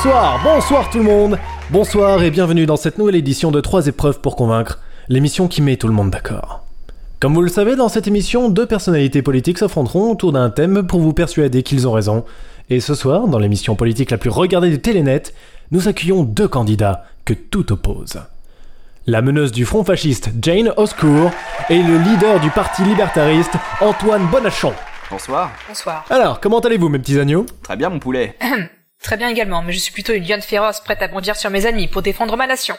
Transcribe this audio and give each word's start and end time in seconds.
Bonsoir, 0.00 0.40
bonsoir 0.44 0.90
tout 0.90 0.98
le 0.98 1.04
monde 1.04 1.38
Bonsoir 1.70 2.22
et 2.22 2.30
bienvenue 2.30 2.66
dans 2.66 2.76
cette 2.76 2.98
nouvelle 2.98 3.16
édition 3.16 3.50
de 3.50 3.60
3 3.60 3.88
épreuves 3.88 4.20
pour 4.20 4.36
convaincre, 4.36 4.78
l'émission 5.08 5.48
qui 5.48 5.60
met 5.60 5.76
tout 5.76 5.88
le 5.88 5.92
monde 5.92 6.10
d'accord. 6.10 6.64
Comme 7.18 7.34
vous 7.34 7.42
le 7.42 7.48
savez, 7.48 7.74
dans 7.74 7.88
cette 7.88 8.06
émission, 8.06 8.48
deux 8.48 8.64
personnalités 8.64 9.22
politiques 9.22 9.58
s'affronteront 9.58 10.12
autour 10.12 10.30
d'un 10.30 10.50
thème 10.50 10.86
pour 10.86 11.00
vous 11.00 11.14
persuader 11.14 11.64
qu'ils 11.64 11.88
ont 11.88 11.92
raison. 11.92 12.24
Et 12.70 12.78
ce 12.78 12.94
soir, 12.94 13.26
dans 13.26 13.40
l'émission 13.40 13.74
politique 13.74 14.12
la 14.12 14.18
plus 14.18 14.30
regardée 14.30 14.70
de 14.70 14.76
Télénet, 14.76 15.24
nous 15.72 15.88
accueillons 15.88 16.22
deux 16.22 16.46
candidats 16.46 17.02
que 17.24 17.34
tout 17.34 17.72
oppose. 17.72 18.20
La 19.08 19.20
meneuse 19.20 19.50
du 19.50 19.64
front 19.64 19.82
fasciste 19.82 20.30
Jane 20.40 20.72
Oscourt 20.76 21.32
et 21.70 21.82
le 21.82 21.98
leader 21.98 22.38
du 22.38 22.50
parti 22.50 22.84
libertariste 22.84 23.54
Antoine 23.80 24.28
Bonachon. 24.30 24.74
Bonsoir. 25.10 25.50
Bonsoir. 25.66 26.04
Alors, 26.08 26.38
comment 26.38 26.60
allez-vous 26.60 26.88
mes 26.88 27.00
petits 27.00 27.18
agneaux? 27.18 27.46
Très 27.64 27.76
bien 27.76 27.88
mon 27.88 27.98
poulet. 27.98 28.36
Très 29.02 29.16
bien 29.16 29.28
également, 29.28 29.62
mais 29.62 29.72
je 29.72 29.78
suis 29.78 29.92
plutôt 29.92 30.12
une 30.12 30.26
lionne 30.26 30.42
féroce 30.42 30.80
prête 30.80 31.02
à 31.02 31.08
bondir 31.08 31.36
sur 31.36 31.50
mes 31.50 31.66
ennemis 31.66 31.88
pour 31.88 32.02
défendre 32.02 32.36
ma 32.36 32.46
nation. 32.46 32.76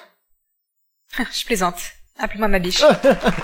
je 1.18 1.46
plaisante. 1.46 1.80
Appelez-moi 2.20 2.50
ma 2.50 2.60
biche. 2.60 2.84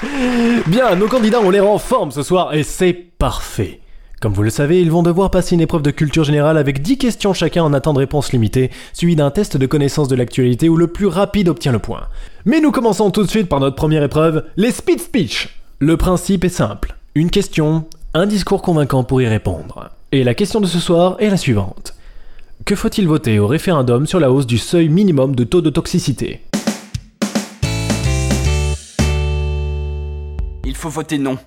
Bien, 0.67 0.95
nos 0.95 1.07
candidats 1.07 1.39
ont 1.39 1.49
l'air 1.49 1.67
en 1.67 1.77
forme 1.77 2.11
ce 2.11 2.23
soir 2.23 2.53
et 2.53 2.63
c'est 2.63 2.93
parfait. 2.93 3.79
Comme 4.21 4.33
vous 4.33 4.43
le 4.43 4.49
savez, 4.49 4.81
ils 4.81 4.91
vont 4.91 5.03
devoir 5.03 5.31
passer 5.31 5.55
une 5.55 5.61
épreuve 5.61 5.81
de 5.81 5.91
culture 5.91 6.23
générale 6.25 6.57
avec 6.57 6.81
10 6.81 6.97
questions 6.97 7.33
chacun 7.33 7.63
en 7.63 7.79
temps 7.79 7.93
de 7.93 7.99
réponse 7.99 8.33
limité, 8.33 8.71
suivi 8.91 9.15
d'un 9.15 9.31
test 9.31 9.55
de 9.55 9.65
connaissance 9.65 10.07
de 10.07 10.15
l'actualité 10.15 10.67
où 10.67 10.75
le 10.75 10.87
plus 10.87 11.07
rapide 11.07 11.47
obtient 11.47 11.71
le 11.71 11.79
point. 11.79 12.07
Mais 12.43 12.59
nous 12.59 12.71
commençons 12.71 13.11
tout 13.11 13.23
de 13.23 13.29
suite 13.29 13.47
par 13.47 13.59
notre 13.59 13.75
première 13.75 14.03
épreuve, 14.03 14.43
les 14.57 14.71
speed 14.71 14.99
speech. 14.99 15.57
Le 15.79 15.95
principe 15.95 16.43
est 16.43 16.49
simple. 16.49 16.95
Une 17.13 17.29
question, 17.29 17.85
un 18.13 18.25
discours 18.25 18.61
convaincant 18.61 19.03
pour 19.03 19.21
y 19.21 19.27
répondre. 19.27 19.89
Et 20.11 20.23
la 20.23 20.33
question 20.33 20.59
de 20.59 20.67
ce 20.67 20.79
soir 20.79 21.15
est 21.19 21.29
la 21.29 21.37
suivante. 21.37 21.94
Que 22.65 22.75
faut-il 22.75 23.07
voter 23.07 23.37
au 23.37 23.45
référendum 23.45 24.07
sur 24.07 24.19
la 24.19 24.31
hausse 24.31 24.47
du 24.47 24.57
seuil 24.57 24.89
minimum 24.89 25.35
de 25.35 25.43
taux 25.43 25.61
de 25.61 25.69
toxicité? 25.69 26.41
Il 30.63 30.75
faut 30.75 30.89
voter 30.89 31.19
non. 31.19 31.37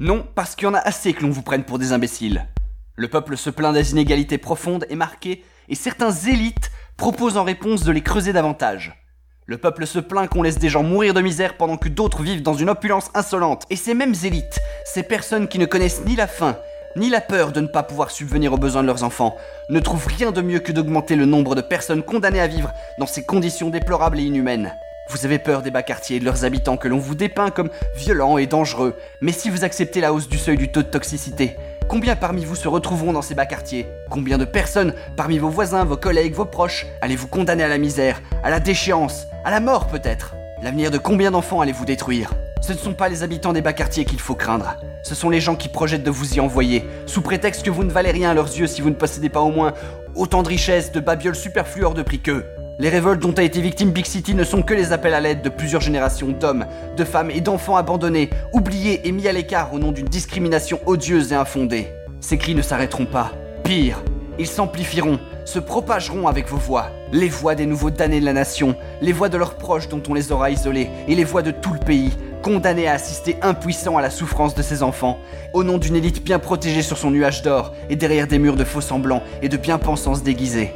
Non, 0.00 0.26
parce 0.34 0.56
qu'il 0.56 0.66
y 0.66 0.68
en 0.68 0.74
a 0.74 0.80
assez 0.80 1.12
que 1.12 1.22
l'on 1.22 1.30
vous 1.30 1.42
prenne 1.42 1.62
pour 1.62 1.78
des 1.78 1.92
imbéciles. 1.92 2.48
Le 2.96 3.06
peuple 3.06 3.36
se 3.36 3.50
plaint 3.50 3.72
des 3.72 3.92
inégalités 3.92 4.36
profondes 4.36 4.84
et 4.90 4.96
marquées, 4.96 5.44
et 5.68 5.76
certains 5.76 6.10
élites 6.10 6.72
proposent 6.96 7.36
en 7.36 7.44
réponse 7.44 7.84
de 7.84 7.92
les 7.92 8.02
creuser 8.02 8.32
davantage. 8.32 9.00
Le 9.46 9.58
peuple 9.58 9.86
se 9.86 10.00
plaint 10.00 10.28
qu'on 10.28 10.42
laisse 10.42 10.58
des 10.58 10.68
gens 10.68 10.82
mourir 10.82 11.14
de 11.14 11.20
misère 11.20 11.56
pendant 11.56 11.76
que 11.76 11.88
d'autres 11.88 12.24
vivent 12.24 12.42
dans 12.42 12.54
une 12.54 12.68
opulence 12.68 13.12
insolente. 13.14 13.64
Et 13.70 13.76
ces 13.76 13.94
mêmes 13.94 14.16
élites, 14.24 14.58
ces 14.84 15.04
personnes 15.04 15.46
qui 15.46 15.60
ne 15.60 15.66
connaissent 15.66 16.02
ni 16.04 16.16
la 16.16 16.26
faim, 16.26 16.56
ni 16.96 17.10
la 17.10 17.20
peur 17.20 17.52
de 17.52 17.60
ne 17.60 17.66
pas 17.66 17.82
pouvoir 17.82 18.10
subvenir 18.10 18.52
aux 18.52 18.58
besoins 18.58 18.82
de 18.82 18.86
leurs 18.86 19.04
enfants, 19.04 19.36
ne 19.68 19.80
trouvent 19.80 20.06
rien 20.06 20.32
de 20.32 20.40
mieux 20.40 20.58
que 20.58 20.72
d'augmenter 20.72 21.16
le 21.16 21.26
nombre 21.26 21.54
de 21.54 21.60
personnes 21.60 22.02
condamnées 22.02 22.40
à 22.40 22.46
vivre 22.46 22.72
dans 22.98 23.06
ces 23.06 23.24
conditions 23.24 23.70
déplorables 23.70 24.18
et 24.18 24.24
inhumaines. 24.24 24.72
Vous 25.10 25.24
avez 25.24 25.38
peur 25.38 25.62
des 25.62 25.70
bas 25.70 25.82
quartiers 25.82 26.16
et 26.16 26.20
de 26.20 26.24
leurs 26.26 26.44
habitants 26.44 26.76
que 26.76 26.86
l'on 26.86 26.98
vous 26.98 27.14
dépeint 27.14 27.50
comme 27.50 27.70
violents 27.96 28.36
et 28.36 28.46
dangereux, 28.46 28.94
mais 29.22 29.32
si 29.32 29.48
vous 29.48 29.64
acceptez 29.64 30.00
la 30.02 30.12
hausse 30.12 30.28
du 30.28 30.36
seuil 30.36 30.58
du 30.58 30.70
taux 30.70 30.82
de 30.82 30.88
toxicité, 30.88 31.56
combien 31.88 32.14
parmi 32.14 32.44
vous 32.44 32.56
se 32.56 32.68
retrouveront 32.68 33.14
dans 33.14 33.22
ces 33.22 33.34
bas 33.34 33.46
quartiers 33.46 33.86
Combien 34.10 34.36
de 34.36 34.44
personnes, 34.44 34.92
parmi 35.16 35.38
vos 35.38 35.48
voisins, 35.48 35.84
vos 35.84 35.96
collègues, 35.96 36.34
vos 36.34 36.44
proches, 36.44 36.86
allez-vous 37.00 37.28
condamner 37.28 37.64
à 37.64 37.68
la 37.68 37.78
misère, 37.78 38.20
à 38.42 38.50
la 38.50 38.60
déchéance, 38.60 39.26
à 39.44 39.50
la 39.50 39.60
mort 39.60 39.86
peut-être? 39.86 40.34
L'avenir 40.62 40.90
de 40.90 40.98
combien 40.98 41.30
d'enfants 41.30 41.62
allez-vous 41.62 41.86
détruire? 41.86 42.32
Ce 42.60 42.72
ne 42.72 42.78
sont 42.78 42.94
pas 42.94 43.08
les 43.08 43.22
habitants 43.22 43.54
des 43.54 43.62
bas 43.62 43.72
quartiers 43.72 44.04
qu'il 44.04 44.20
faut 44.20 44.34
craindre, 44.34 44.76
ce 45.02 45.14
sont 45.14 45.30
les 45.30 45.40
gens 45.40 45.56
qui 45.56 45.68
projettent 45.68 46.02
de 46.02 46.10
vous 46.10 46.34
y 46.34 46.40
envoyer, 46.40 46.84
sous 47.06 47.22
prétexte 47.22 47.62
que 47.62 47.70
vous 47.70 47.84
ne 47.84 47.90
valez 47.90 48.10
rien 48.10 48.30
à 48.30 48.34
leurs 48.34 48.56
yeux 48.56 48.66
si 48.66 48.80
vous 48.80 48.90
ne 48.90 48.94
possédez 48.94 49.28
pas 49.28 49.40
au 49.40 49.50
moins 49.50 49.72
autant 50.14 50.42
de 50.42 50.48
richesses, 50.48 50.92
de 50.92 51.00
babioles 51.00 51.36
superflues 51.36 51.84
hors 51.84 51.94
de 51.94 52.02
prix 52.02 52.18
qu'eux. 52.18 52.44
Les 52.80 52.90
révoltes 52.90 53.20
dont 53.20 53.32
a 53.32 53.42
été 53.42 53.60
victime 53.60 53.90
Big 53.90 54.06
City 54.06 54.34
ne 54.34 54.44
sont 54.44 54.62
que 54.62 54.74
les 54.74 54.92
appels 54.92 55.14
à 55.14 55.20
l'aide 55.20 55.42
de 55.42 55.48
plusieurs 55.48 55.80
générations 55.80 56.28
d'hommes, 56.28 56.64
de 56.96 57.04
femmes 57.04 57.30
et 57.30 57.40
d'enfants 57.40 57.76
abandonnés, 57.76 58.30
oubliés 58.52 59.00
et 59.04 59.10
mis 59.10 59.26
à 59.26 59.32
l'écart 59.32 59.74
au 59.74 59.80
nom 59.80 59.90
d'une 59.90 60.06
discrimination 60.06 60.78
odieuse 60.86 61.32
et 61.32 61.36
infondée. 61.36 61.88
Ces 62.20 62.38
cris 62.38 62.54
ne 62.54 62.62
s'arrêteront 62.62 63.06
pas. 63.06 63.32
Pire, 63.64 64.02
ils 64.38 64.46
s'amplifieront, 64.46 65.18
se 65.44 65.58
propageront 65.58 66.28
avec 66.28 66.48
vos 66.48 66.56
voix. 66.56 66.90
Les 67.12 67.28
voix 67.28 67.56
des 67.56 67.66
nouveaux 67.66 67.90
damnés 67.90 68.20
de 68.20 68.24
la 68.24 68.32
nation, 68.32 68.76
les 69.00 69.12
voix 69.12 69.28
de 69.28 69.38
leurs 69.38 69.56
proches 69.56 69.88
dont 69.88 70.02
on 70.08 70.14
les 70.14 70.30
aura 70.30 70.50
isolés, 70.50 70.88
et 71.08 71.16
les 71.16 71.24
voix 71.24 71.42
de 71.42 71.50
tout 71.50 71.72
le 71.72 71.80
pays, 71.80 72.12
condamnés 72.42 72.88
à 72.88 72.94
assister 72.94 73.36
impuissants 73.42 73.96
à 73.96 74.02
la 74.02 74.10
souffrance 74.10 74.54
de 74.54 74.62
ses 74.62 74.82
enfants, 74.82 75.18
au 75.52 75.64
nom 75.64 75.78
d'une 75.78 75.96
élite 75.96 76.24
bien 76.24 76.38
protégée 76.38 76.82
sur 76.82 76.98
son 76.98 77.10
nuage 77.10 77.42
d'or 77.42 77.74
et 77.90 77.96
derrière 77.96 78.26
des 78.26 78.38
murs 78.38 78.56
de 78.56 78.64
faux 78.64 78.80
semblants 78.80 79.22
et 79.42 79.48
de 79.48 79.56
bien-pensance 79.56 80.22
déguisés. 80.22 80.72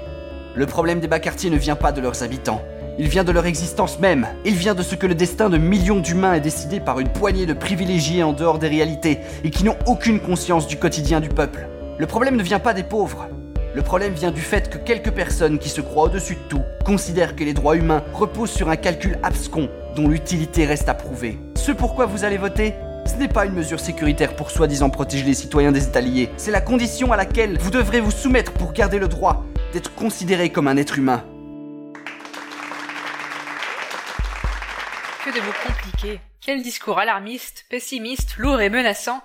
Le 0.54 0.66
problème 0.66 1.00
des 1.00 1.08
bas 1.08 1.18
quartiers 1.18 1.50
ne 1.50 1.56
vient 1.56 1.76
pas 1.76 1.92
de 1.92 2.00
leurs 2.00 2.22
habitants. 2.22 2.60
Il 2.98 3.08
vient 3.08 3.24
de 3.24 3.32
leur 3.32 3.46
existence 3.46 3.98
même. 4.00 4.26
Il 4.44 4.54
vient 4.54 4.74
de 4.74 4.82
ce 4.82 4.94
que 4.94 5.06
le 5.06 5.14
destin 5.14 5.48
de 5.48 5.56
millions 5.56 6.00
d'humains 6.00 6.34
est 6.34 6.40
décidé 6.40 6.78
par 6.78 7.00
une 7.00 7.08
poignée 7.08 7.46
de 7.46 7.54
privilégiés 7.54 8.22
en 8.22 8.34
dehors 8.34 8.58
des 8.58 8.68
réalités 8.68 9.20
et 9.44 9.50
qui 9.50 9.64
n'ont 9.64 9.78
aucune 9.86 10.20
conscience 10.20 10.66
du 10.66 10.76
quotidien 10.76 11.20
du 11.20 11.30
peuple. 11.30 11.66
Le 11.98 12.06
problème 12.06 12.36
ne 12.36 12.42
vient 12.42 12.58
pas 12.58 12.74
des 12.74 12.82
pauvres. 12.82 13.28
Le 13.74 13.80
problème 13.80 14.12
vient 14.12 14.30
du 14.30 14.42
fait 14.42 14.68
que 14.68 14.76
quelques 14.76 15.12
personnes 15.12 15.58
qui 15.58 15.70
se 15.70 15.80
croient 15.80 16.04
au-dessus 16.04 16.34
de 16.34 16.48
tout 16.50 16.62
considèrent 16.84 17.34
que 17.34 17.44
les 17.44 17.54
droits 17.54 17.76
humains 17.76 18.02
reposent 18.12 18.50
sur 18.50 18.68
un 18.68 18.76
calcul 18.76 19.18
abscon 19.22 19.70
dont 19.94 20.08
l'utilité 20.08 20.66
reste 20.66 20.88
à 20.88 20.94
prouver. 20.94 21.38
Ce 21.56 21.72
pourquoi 21.72 22.06
vous 22.06 22.24
allez 22.24 22.38
voter 22.38 22.74
ce 23.04 23.16
n'est 23.16 23.28
pas 23.28 23.46
une 23.46 23.54
mesure 23.54 23.80
sécuritaire 23.80 24.36
pour 24.36 24.50
soi-disant 24.50 24.88
protéger 24.88 25.24
les 25.24 25.34
citoyens 25.34 25.72
des 25.72 25.84
États 25.84 26.00
liés. 26.00 26.30
C'est 26.36 26.52
la 26.52 26.60
condition 26.60 27.12
à 27.12 27.16
laquelle 27.16 27.58
vous 27.58 27.70
devrez 27.70 28.00
vous 28.00 28.12
soumettre 28.12 28.52
pour 28.52 28.72
garder 28.72 28.98
le 28.98 29.08
droit 29.08 29.44
d'être 29.72 29.94
considéré 29.94 30.50
comme 30.50 30.68
un 30.68 30.76
être 30.76 30.98
humain. 30.98 31.24
Que 35.24 35.30
de 35.34 35.40
vous 35.40 35.52
compliquer. 35.66 36.20
Quel 36.40 36.62
discours 36.62 36.98
alarmiste, 36.98 37.64
pessimiste, 37.70 38.36
lourd 38.38 38.60
et 38.60 38.70
menaçant. 38.70 39.20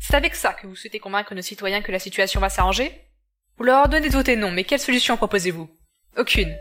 C'est 0.00 0.14
avec 0.14 0.34
ça 0.34 0.52
que 0.52 0.66
vous 0.66 0.76
souhaitez 0.76 1.00
convaincre 1.00 1.34
nos 1.34 1.42
citoyens 1.42 1.82
que 1.82 1.92
la 1.92 1.98
situation 1.98 2.40
va 2.40 2.48
s'arranger? 2.48 2.92
Vous 3.56 3.64
leur 3.64 3.80
ordonnez 3.80 4.08
de 4.08 4.14
voter 4.14 4.36
non, 4.36 4.52
mais 4.52 4.64
quelle 4.64 4.80
solution 4.80 5.16
proposez-vous? 5.16 5.68
Aucune. 6.16 6.56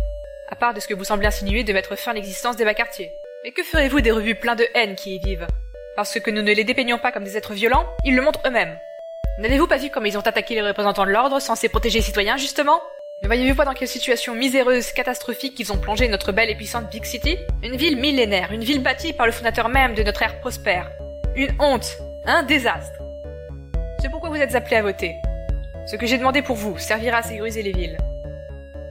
À 0.49 0.55
part 0.55 0.73
de 0.73 0.79
ce 0.79 0.87
que 0.87 0.93
vous 0.93 1.03
semblez 1.03 1.27
insinuer 1.27 1.63
de 1.63 1.73
mettre 1.73 1.95
fin 1.95 2.11
à 2.11 2.13
l'existence 2.15 2.55
des 2.55 2.65
bas 2.65 2.73
quartiers. 2.73 3.09
Mais 3.43 3.51
que 3.51 3.63
ferez-vous 3.63 4.01
des 4.01 4.11
revues 4.11 4.35
pleins 4.35 4.55
de 4.55 4.67
haine 4.73 4.95
qui 4.95 5.15
y 5.15 5.19
vivent 5.19 5.47
Parce 5.95 6.19
que 6.19 6.31
nous 6.31 6.41
ne 6.41 6.53
les 6.53 6.63
dépeignons 6.63 6.97
pas 6.97 7.11
comme 7.11 7.23
des 7.23 7.37
êtres 7.37 7.53
violents, 7.53 7.85
ils 8.03 8.15
le 8.15 8.21
montrent 8.21 8.41
eux-mêmes. 8.45 8.77
N'avez-vous 9.39 9.67
pas 9.67 9.77
vu 9.77 9.89
comment 9.89 10.07
ils 10.07 10.17
ont 10.17 10.21
attaqué 10.21 10.55
les 10.55 10.61
représentants 10.61 11.05
de 11.05 11.11
l'ordre 11.11 11.39
censés 11.39 11.69
protéger 11.69 11.99
les 11.99 12.05
citoyens, 12.05 12.37
justement 12.37 12.81
ne 13.23 13.27
voyez-vous 13.27 13.55
pas 13.55 13.65
dans 13.65 13.73
quelle 13.73 13.87
situation 13.87 14.35
miséreuse, 14.35 14.91
catastrophique 14.91 15.59
ils 15.59 15.73
ont 15.73 15.79
plongé 15.79 16.07
notre 16.07 16.31
belle 16.31 16.51
et 16.51 16.55
puissante 16.55 16.91
Big 16.91 17.03
City 17.03 17.35
Une 17.63 17.75
ville 17.75 17.97
millénaire, 17.97 18.51
une 18.51 18.63
ville 18.63 18.83
bâtie 18.83 19.11
par 19.11 19.25
le 19.25 19.31
fondateur 19.31 19.69
même 19.69 19.95
de 19.95 20.03
notre 20.03 20.21
ère 20.21 20.39
prospère. 20.39 20.91
Une 21.35 21.49
honte, 21.59 21.97
un 22.25 22.43
désastre. 22.43 23.01
C'est 23.99 24.11
pourquoi 24.11 24.29
vous 24.29 24.35
êtes 24.35 24.53
appelés 24.53 24.75
à 24.75 24.83
voter. 24.83 25.15
Ce 25.87 25.95
que 25.95 26.05
j'ai 26.05 26.19
demandé 26.19 26.43
pour 26.43 26.55
vous 26.55 26.77
servira 26.77 27.17
à 27.17 27.23
sécuriser 27.23 27.63
les 27.63 27.71
villes. 27.71 27.97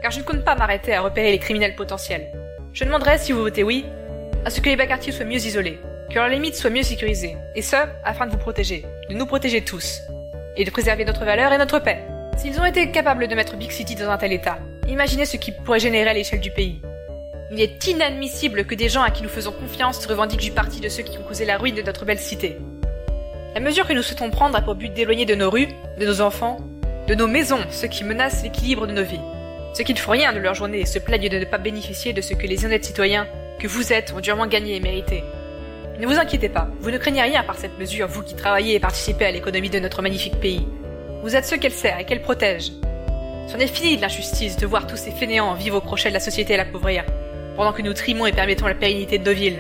Car 0.02 0.10
je 0.10 0.18
ne 0.18 0.24
compte 0.24 0.44
pas 0.44 0.56
m'arrêter 0.56 0.92
à 0.92 1.02
repérer 1.02 1.30
les 1.30 1.38
criminels 1.38 1.76
potentiels. 1.76 2.32
Je 2.72 2.84
demanderai, 2.84 3.18
si 3.18 3.30
vous 3.30 3.42
votez 3.42 3.62
oui, 3.62 3.86
à 4.46 4.50
ce 4.50 4.60
que 4.60 4.68
les 4.68 4.76
bas 4.76 4.86
quartiers 4.86 5.10
soient 5.10 5.24
mieux 5.24 5.44
isolés, 5.44 5.80
que 6.08 6.14
leurs 6.14 6.28
limites 6.28 6.54
soient 6.54 6.70
mieux 6.70 6.84
sécurisées, 6.84 7.36
et 7.56 7.62
ce, 7.62 7.74
afin 8.04 8.26
de 8.26 8.30
vous 8.30 8.38
protéger, 8.38 8.86
de 9.10 9.14
nous 9.14 9.26
protéger 9.26 9.62
tous, 9.62 10.02
et 10.56 10.64
de 10.64 10.70
préserver 10.70 11.04
notre 11.04 11.24
valeur 11.24 11.52
et 11.52 11.58
notre 11.58 11.80
paix. 11.80 12.04
S'ils 12.36 12.60
ont 12.60 12.64
été 12.64 12.92
capables 12.92 13.26
de 13.26 13.34
mettre 13.34 13.56
Big 13.56 13.72
City 13.72 13.96
dans 13.96 14.08
un 14.08 14.18
tel 14.18 14.32
état, 14.32 14.58
imaginez 14.86 15.26
ce 15.26 15.36
qui 15.36 15.50
pourrait 15.50 15.80
générer 15.80 16.10
à 16.10 16.14
l'échelle 16.14 16.38
du 16.38 16.52
pays. 16.52 16.80
Il 17.50 17.60
est 17.60 17.88
inadmissible 17.88 18.66
que 18.66 18.76
des 18.76 18.88
gens 18.88 19.02
à 19.02 19.10
qui 19.10 19.24
nous 19.24 19.28
faisons 19.28 19.50
confiance 19.50 20.06
revendiquent 20.06 20.42
du 20.42 20.52
parti 20.52 20.78
de 20.78 20.88
ceux 20.88 21.02
qui 21.02 21.18
ont 21.18 21.24
causé 21.24 21.44
la 21.44 21.58
ruine 21.58 21.74
de 21.74 21.82
notre 21.82 22.04
belle 22.04 22.20
cité. 22.20 22.56
La 23.52 23.60
mesure 23.60 23.88
que 23.88 23.94
nous 23.94 24.02
souhaitons 24.02 24.30
prendre 24.30 24.56
a 24.56 24.62
pour 24.62 24.76
but 24.76 24.94
d'éloigner 24.94 25.24
de 25.24 25.34
nos 25.34 25.50
rues, 25.50 25.70
de 25.98 26.06
nos 26.06 26.20
enfants, 26.20 26.58
de 27.08 27.16
nos 27.16 27.26
maisons 27.26 27.64
ceux 27.70 27.88
qui 27.88 28.04
menacent 28.04 28.44
l'équilibre 28.44 28.86
de 28.86 28.92
nos 28.92 29.02
vies. 29.02 29.18
Ceux 29.74 29.82
qui 29.82 29.92
ne 29.92 29.98
font 29.98 30.12
rien 30.12 30.32
de 30.32 30.38
leur 30.38 30.54
journée 30.54 30.82
et 30.82 30.86
se 30.86 31.00
plaignent 31.00 31.28
de 31.28 31.38
ne 31.38 31.44
pas 31.46 31.58
bénéficier 31.58 32.12
de 32.12 32.20
ce 32.20 32.34
que 32.34 32.46
les 32.46 32.64
honnêtes 32.64 32.84
citoyens 32.84 33.26
que 33.58 33.66
vous 33.66 33.92
êtes 33.92 34.12
ont 34.14 34.20
durement 34.20 34.46
gagné 34.46 34.76
et 34.76 34.80
mérité. 34.80 35.24
Ne 35.98 36.06
vous 36.06 36.18
inquiétez 36.18 36.50
pas, 36.50 36.68
vous 36.80 36.90
ne 36.90 36.98
craignez 36.98 37.22
rien 37.22 37.42
par 37.42 37.56
cette 37.56 37.78
mesure, 37.78 38.06
vous 38.06 38.22
qui 38.22 38.34
travaillez 38.34 38.74
et 38.74 38.80
participez 38.80 39.24
à 39.24 39.30
l'économie 39.30 39.70
de 39.70 39.78
notre 39.78 40.02
magnifique 40.02 40.38
pays. 40.40 40.66
Vous 41.22 41.34
êtes 41.34 41.46
ceux 41.46 41.56
qu'elle 41.56 41.72
sert 41.72 41.98
et 41.98 42.04
qu'elle 42.04 42.20
protège. 42.20 42.72
C'en 43.48 43.58
est 43.58 43.66
fini 43.66 43.96
de 43.96 44.02
l'injustice 44.02 44.56
de 44.56 44.66
voir 44.66 44.86
tous 44.86 44.96
ces 44.96 45.10
fainéants 45.10 45.54
vivre 45.54 45.78
au 45.78 45.80
crochet 45.80 46.10
de 46.10 46.14
la 46.14 46.20
société 46.20 46.54
et 46.54 46.56
l'appauvrir, 46.56 47.04
pendant 47.56 47.72
que 47.72 47.82
nous 47.82 47.94
trimons 47.94 48.26
et 48.26 48.32
permettons 48.32 48.66
la 48.66 48.74
pérennité 48.74 49.18
de 49.18 49.30
nos. 49.30 49.58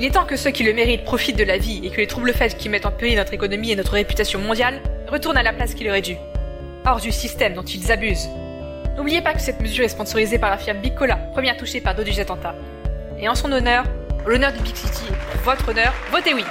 Il 0.00 0.06
est 0.06 0.10
temps 0.10 0.26
que 0.26 0.36
ceux 0.36 0.50
qui 0.50 0.64
le 0.64 0.72
méritent 0.72 1.04
profitent 1.04 1.38
de 1.38 1.44
la 1.44 1.58
vie 1.58 1.80
et 1.84 1.90
que 1.90 2.00
les 2.00 2.06
troubles 2.06 2.32
faits 2.32 2.56
qui 2.56 2.68
mettent 2.68 2.86
en 2.86 2.90
péril 2.90 3.16
notre 3.16 3.34
économie 3.34 3.72
et 3.72 3.76
notre 3.76 3.92
réputation 3.92 4.40
mondiale 4.40 4.80
retournent 5.08 5.36
à 5.36 5.42
la 5.42 5.52
place 5.52 5.74
qui 5.74 5.84
leur 5.84 5.94
est 5.94 6.02
due, 6.02 6.18
hors 6.86 7.00
du 7.00 7.12
système 7.12 7.54
dont 7.54 7.62
ils 7.62 7.92
abusent. 7.92 8.28
N'oubliez 8.98 9.20
pas 9.20 9.32
que 9.32 9.40
cette 9.40 9.60
mesure 9.60 9.84
est 9.84 9.90
sponsorisée 9.90 10.40
par 10.40 10.50
la 10.50 10.58
firme 10.58 10.78
Big 10.78 10.92
Cola, 10.92 11.14
première 11.32 11.56
touchée 11.56 11.80
par 11.80 11.94
deux 11.94 12.02
attentats. 12.18 12.56
Et 13.20 13.28
en 13.28 13.36
son 13.36 13.52
honneur, 13.52 13.84
l'honneur 14.26 14.52
du 14.52 14.60
Big 14.60 14.74
City, 14.74 15.04
votre 15.44 15.68
honneur, 15.68 15.94
votez 16.10 16.34
oui 16.34 16.44